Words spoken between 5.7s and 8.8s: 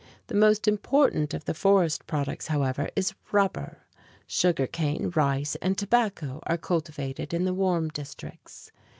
tobacco are cultivated in the warm districts.